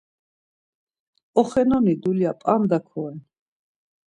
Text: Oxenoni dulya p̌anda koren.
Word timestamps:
Oxenoni 1.39 1.93
dulya 2.03 2.31
p̌anda 2.39 2.79
koren. 2.87 3.19